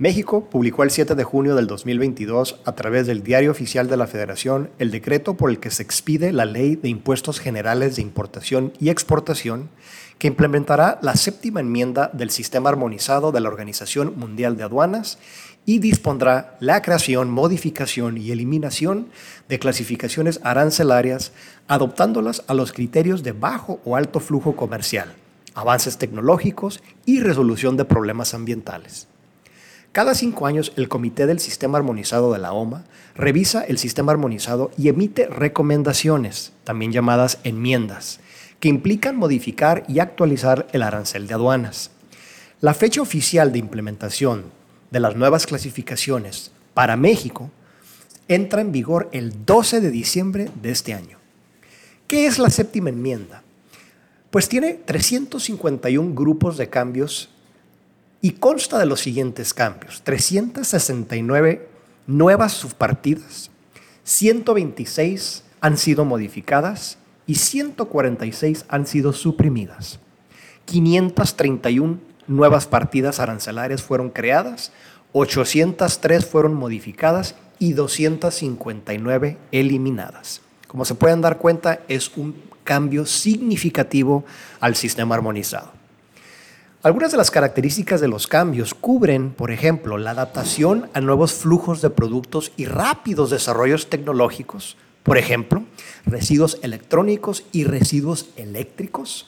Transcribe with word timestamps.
México 0.00 0.48
publicó 0.48 0.82
el 0.82 0.90
7 0.90 1.14
de 1.14 1.24
junio 1.24 1.54
del 1.54 1.66
2022 1.66 2.62
a 2.64 2.72
través 2.72 3.06
del 3.06 3.22
Diario 3.22 3.50
Oficial 3.50 3.86
de 3.86 3.98
la 3.98 4.06
Federación 4.06 4.70
el 4.78 4.90
decreto 4.90 5.34
por 5.34 5.50
el 5.50 5.60
que 5.60 5.70
se 5.70 5.82
expide 5.82 6.32
la 6.32 6.46
Ley 6.46 6.76
de 6.76 6.88
Impuestos 6.88 7.38
Generales 7.38 7.96
de 7.96 8.02
Importación 8.02 8.72
y 8.80 8.88
Exportación 8.88 9.68
que 10.16 10.28
implementará 10.28 10.98
la 11.02 11.16
séptima 11.16 11.60
enmienda 11.60 12.08
del 12.14 12.30
Sistema 12.30 12.70
Armonizado 12.70 13.30
de 13.30 13.40
la 13.40 13.50
Organización 13.50 14.18
Mundial 14.18 14.56
de 14.56 14.62
Aduanas 14.62 15.18
y 15.66 15.80
dispondrá 15.80 16.56
la 16.60 16.80
creación, 16.80 17.28
modificación 17.30 18.16
y 18.16 18.30
eliminación 18.30 19.08
de 19.50 19.58
clasificaciones 19.58 20.40
arancelarias 20.44 21.32
adoptándolas 21.68 22.42
a 22.46 22.54
los 22.54 22.72
criterios 22.72 23.22
de 23.22 23.32
bajo 23.32 23.80
o 23.84 23.96
alto 23.96 24.18
flujo 24.18 24.56
comercial, 24.56 25.12
avances 25.52 25.98
tecnológicos 25.98 26.82
y 27.04 27.20
resolución 27.20 27.76
de 27.76 27.84
problemas 27.84 28.32
ambientales. 28.32 29.09
Cada 29.92 30.14
cinco 30.14 30.46
años, 30.46 30.72
el 30.76 30.88
Comité 30.88 31.26
del 31.26 31.40
Sistema 31.40 31.78
Armonizado 31.78 32.32
de 32.32 32.38
la 32.38 32.52
OMA 32.52 32.84
revisa 33.16 33.62
el 33.62 33.76
sistema 33.76 34.12
armonizado 34.12 34.70
y 34.78 34.88
emite 34.88 35.26
recomendaciones, 35.26 36.52
también 36.62 36.92
llamadas 36.92 37.38
enmiendas, 37.42 38.20
que 38.60 38.68
implican 38.68 39.16
modificar 39.16 39.82
y 39.88 39.98
actualizar 39.98 40.68
el 40.72 40.82
arancel 40.82 41.26
de 41.26 41.34
aduanas. 41.34 41.90
La 42.60 42.72
fecha 42.72 43.02
oficial 43.02 43.50
de 43.50 43.58
implementación 43.58 44.44
de 44.92 45.00
las 45.00 45.16
nuevas 45.16 45.46
clasificaciones 45.46 46.52
para 46.72 46.96
México 46.96 47.50
entra 48.28 48.60
en 48.60 48.70
vigor 48.70 49.08
el 49.10 49.44
12 49.44 49.80
de 49.80 49.90
diciembre 49.90 50.50
de 50.62 50.70
este 50.70 50.94
año. 50.94 51.18
¿Qué 52.06 52.26
es 52.26 52.38
la 52.38 52.50
séptima 52.50 52.90
enmienda? 52.90 53.42
Pues 54.30 54.48
tiene 54.48 54.74
351 54.74 56.14
grupos 56.14 56.56
de 56.58 56.68
cambios 56.68 57.30
y 58.22 58.32
consta 58.32 58.78
de 58.78 58.86
los 58.86 59.00
siguientes 59.00 59.54
cambios. 59.54 60.02
369 60.02 61.68
nuevas 62.06 62.52
subpartidas, 62.52 63.50
126 64.04 65.44
han 65.60 65.76
sido 65.76 66.04
modificadas 66.04 66.98
y 67.26 67.36
146 67.36 68.64
han 68.68 68.86
sido 68.86 69.12
suprimidas. 69.12 70.00
531 70.64 71.98
nuevas 72.26 72.66
partidas 72.66 73.20
arancelarias 73.20 73.82
fueron 73.82 74.10
creadas, 74.10 74.72
803 75.12 76.26
fueron 76.26 76.54
modificadas 76.54 77.34
y 77.58 77.72
259 77.72 79.38
eliminadas. 79.52 80.40
Como 80.66 80.84
se 80.84 80.94
pueden 80.94 81.20
dar 81.20 81.38
cuenta, 81.38 81.80
es 81.88 82.16
un 82.16 82.34
cambio 82.64 83.04
significativo 83.06 84.24
al 84.60 84.76
sistema 84.76 85.16
armonizado. 85.16 85.79
Algunas 86.82 87.10
de 87.10 87.18
las 87.18 87.30
características 87.30 88.00
de 88.00 88.08
los 88.08 88.26
cambios 88.26 88.72
cubren, 88.72 89.32
por 89.32 89.50
ejemplo, 89.50 89.98
la 89.98 90.12
adaptación 90.12 90.88
a 90.94 91.02
nuevos 91.02 91.34
flujos 91.34 91.82
de 91.82 91.90
productos 91.90 92.52
y 92.56 92.64
rápidos 92.64 93.28
desarrollos 93.28 93.90
tecnológicos, 93.90 94.78
por 95.02 95.18
ejemplo, 95.18 95.62
residuos 96.06 96.58
electrónicos 96.62 97.44
y 97.52 97.64
residuos 97.64 98.30
eléctricos, 98.36 99.26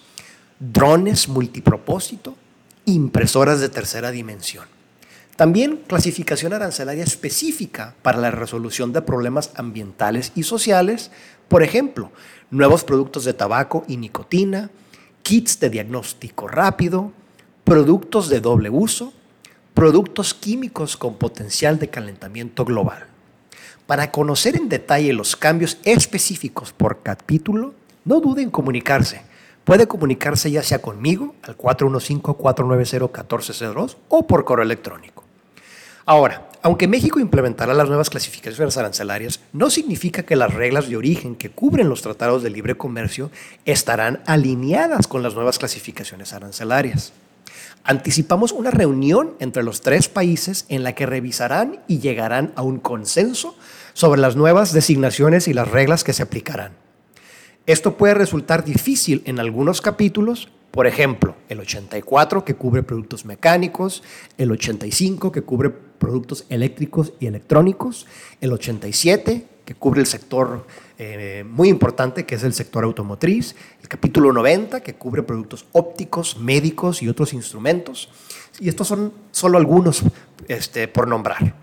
drones 0.61 1.29
multipropósito, 1.29 2.37
impresoras 2.87 3.61
de 3.61 3.69
tercera 3.69 4.11
dimensión. 4.13 4.65
También 5.37 5.83
clasificación 5.87 6.55
arancelaria 6.55 7.05
específica 7.05 7.95
para 8.01 8.17
la 8.17 8.31
resolución 8.31 8.95
de 8.95 9.03
problemas 9.03 9.51
ambientales 9.57 10.33
y 10.35 10.45
sociales, 10.45 11.11
por 11.49 11.63
ejemplo, 11.63 12.13
nuevos 12.51 12.83
productos 12.83 13.25
de 13.27 13.35
tabaco 13.35 13.85
y 13.89 13.99
nicotina, 13.99 14.71
kits 15.23 15.61
de 15.61 15.69
diagnóstico 15.69 16.49
rápido, 16.49 17.13
productos 17.73 18.29
de 18.29 18.43
doble 18.43 18.69
uso, 18.69 19.15
productos 19.73 20.35
químicos 20.35 20.99
con 20.99 21.15
potencial 21.15 21.79
de 21.79 21.89
calentamiento 21.89 22.67
global. 22.67 23.07
Para 23.87 24.11
conocer 24.11 24.57
en 24.57 24.69
detalle 24.69 25.15
los 25.15 25.37
cambios 25.37 25.79
específicos 25.83 26.75
por 26.75 27.03
capítulo, 27.03 27.73
no 28.05 28.21
duden 28.21 28.45
en 28.45 28.51
comunicarse. 28.51 29.23
Puede 29.65 29.87
comunicarse 29.87 30.51
ya 30.51 30.63
sea 30.63 30.83
conmigo 30.83 31.35
al 31.41 31.57
415-490-1402 31.57 33.97
o 34.11 34.27
por 34.27 34.45
correo 34.45 34.67
electrónico. 34.67 35.25
Ahora, 36.05 36.51
aunque 36.61 36.89
México 36.89 37.21
implementará 37.21 37.73
las 37.73 37.89
nuevas 37.89 38.11
clasificaciones 38.11 38.77
arancelarias, 38.77 39.41
no 39.55 39.71
significa 39.71 40.25
que 40.25 40.37
las 40.37 40.53
reglas 40.53 40.91
de 40.91 40.99
origen 40.99 41.37
que 41.37 41.49
cubren 41.49 41.89
los 41.89 42.03
tratados 42.03 42.43
de 42.43 42.51
libre 42.51 42.75
comercio 42.75 43.31
estarán 43.65 44.21
alineadas 44.27 45.07
con 45.07 45.23
las 45.23 45.35
nuevas 45.35 45.59
clasificaciones 45.59 46.35
arancelarias. 46.35 47.15
Anticipamos 47.85 48.53
una 48.53 48.71
reunión 48.71 49.35
entre 49.41 49.63
los 49.63 49.81
tres 49.81 50.09
países 50.09 50.67
en 50.69 50.83
la 50.85 50.95
que 50.95 51.07
revisarán 51.07 51.81
y 51.89 51.99
llegarán 51.99 52.53
a 52.57 52.63
un 52.63 52.79
consenso 52.79 53.57
sobre 53.93 54.21
las 54.21 54.37
nuevas 54.37 54.73
designaciones 54.73 55.49
y 55.49 55.53
las 55.53 55.69
reglas 55.69 56.05
que 56.05 56.13
se 56.13 56.23
aplicarán. 56.23 56.73
Esto 57.67 57.97
puede 57.97 58.15
resultar 58.15 58.65
difícil 58.65 59.23
en 59.25 59.39
algunos 59.39 59.81
capítulos, 59.81 60.49
por 60.73 60.87
ejemplo, 60.87 61.37
el 61.49 61.61
84 61.61 62.45
que 62.45 62.55
cubre 62.55 62.83
productos 62.83 63.25
mecánicos, 63.25 64.03
el 64.39 64.51
85 64.51 65.31
que 65.31 65.43
cubre 65.43 65.71
productos 65.71 66.47
eléctricos 66.49 67.13
y 67.21 67.27
electrónicos, 67.27 68.07
el 68.41 68.53
87 68.53 69.47
que 69.65 69.75
cubre 69.75 70.01
el 70.01 70.07
sector 70.07 70.67
eh, 71.05 71.43
muy 71.43 71.69
importante 71.69 72.25
que 72.25 72.37
es 72.37 72.45
el 72.45 72.55
sector 72.55 72.85
automotriz, 72.85 73.57
el 73.81 73.89
capítulo 73.89 74.33
90 74.33 74.83
que 74.83 74.95
cubre 74.95 75.25
productos 75.25 75.67
ópticos, 75.73 76.39
médicos 76.39 77.03
y 77.03 77.09
otros 77.09 77.33
instrumentos. 77.33 78.09
Y 78.61 78.69
estos 78.69 78.87
son 78.87 79.13
solo 79.33 79.59
algunos 79.59 80.05
este, 80.47 80.87
por 80.87 81.09
nombrar. 81.09 81.55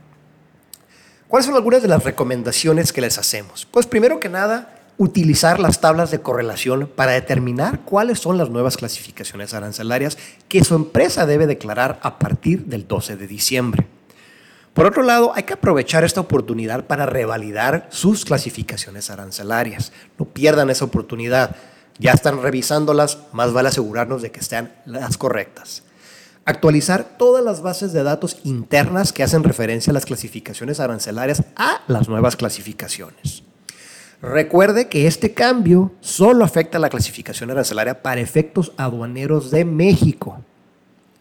¿Cuáles 1.29 1.45
son 1.45 1.55
algunas 1.55 1.81
de 1.81 1.87
las 1.87 2.03
recomendaciones 2.03 2.91
que 2.91 2.99
les 2.99 3.17
hacemos? 3.17 3.65
Pues 3.65 3.87
primero 3.87 4.19
que 4.19 4.27
nada, 4.27 4.75
utilizar 4.97 5.61
las 5.61 5.79
tablas 5.79 6.11
de 6.11 6.19
correlación 6.19 6.91
para 6.93 7.13
determinar 7.13 7.79
cuáles 7.85 8.19
son 8.19 8.37
las 8.37 8.49
nuevas 8.49 8.75
clasificaciones 8.75 9.53
arancelarias 9.53 10.17
que 10.49 10.65
su 10.65 10.75
empresa 10.75 11.25
debe 11.25 11.47
declarar 11.47 11.97
a 12.03 12.19
partir 12.19 12.65
del 12.65 12.89
12 12.89 13.15
de 13.15 13.27
diciembre. 13.27 13.87
Por 14.73 14.85
otro 14.85 15.03
lado, 15.03 15.33
hay 15.35 15.43
que 15.43 15.53
aprovechar 15.53 16.03
esta 16.03 16.21
oportunidad 16.21 16.85
para 16.85 17.05
revalidar 17.05 17.87
sus 17.91 18.23
clasificaciones 18.23 19.09
arancelarias. 19.09 19.91
No 20.17 20.25
pierdan 20.25 20.69
esa 20.69 20.85
oportunidad. 20.85 21.55
Ya 21.97 22.11
están 22.11 22.41
revisándolas, 22.41 23.19
más 23.33 23.51
vale 23.51 23.69
asegurarnos 23.69 24.21
de 24.21 24.31
que 24.31 24.39
estén 24.39 24.71
las 24.85 25.17
correctas. 25.17 25.83
Actualizar 26.45 27.17
todas 27.17 27.43
las 27.43 27.61
bases 27.61 27.93
de 27.93 28.03
datos 28.03 28.39
internas 28.43 29.11
que 29.11 29.23
hacen 29.23 29.43
referencia 29.43 29.91
a 29.91 29.93
las 29.93 30.05
clasificaciones 30.05 30.79
arancelarias 30.79 31.43
a 31.55 31.81
las 31.87 32.07
nuevas 32.07 32.35
clasificaciones. 32.35 33.43
Recuerde 34.21 34.89
que 34.89 35.07
este 35.07 35.33
cambio 35.33 35.93
solo 36.01 36.43
afecta 36.43 36.77
a 36.77 36.81
la 36.81 36.89
clasificación 36.89 37.51
arancelaria 37.51 38.01
para 38.01 38.19
efectos 38.19 38.73
aduaneros 38.77 39.51
de 39.51 39.63
México. 39.63 40.43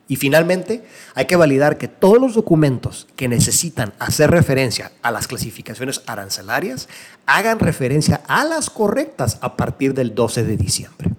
Y 0.09 0.17
finalmente, 0.17 0.83
hay 1.15 1.27
que 1.27 1.37
validar 1.37 1.77
que 1.77 1.87
todos 1.87 2.19
los 2.19 2.35
documentos 2.35 3.07
que 3.15 3.29
necesitan 3.29 3.93
hacer 3.99 4.31
referencia 4.31 4.91
a 5.03 5.11
las 5.11 5.29
clasificaciones 5.29 6.03
arancelarias 6.07 6.89
hagan 7.27 7.59
referencia 7.59 8.23
a 8.27 8.45
las 8.45 8.71
correctas 8.71 9.39
a 9.43 9.57
partir 9.57 9.93
del 9.93 10.15
12 10.15 10.45
de 10.45 10.57
diciembre. 10.57 11.11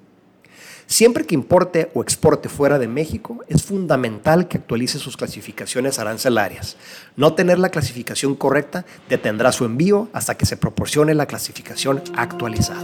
Siempre 0.87 1.23
que 1.23 1.35
importe 1.35 1.91
o 1.93 2.01
exporte 2.01 2.49
fuera 2.49 2.79
de 2.79 2.87
México, 2.87 3.45
es 3.47 3.61
fundamental 3.61 4.47
que 4.47 4.57
actualice 4.57 4.97
sus 4.97 5.17
clasificaciones 5.17 5.99
arancelarias. 5.99 6.77
No 7.15 7.35
tener 7.35 7.59
la 7.59 7.69
clasificación 7.69 8.33
correcta 8.33 8.87
detendrá 9.07 9.51
su 9.51 9.65
envío 9.65 10.09
hasta 10.13 10.35
que 10.35 10.47
se 10.47 10.57
proporcione 10.57 11.13
la 11.13 11.27
clasificación 11.27 12.01
actualizada. 12.15 12.83